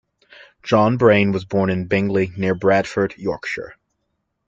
[0.63, 3.75] John Braine was born in Bingley, near Bradford, Yorkshire.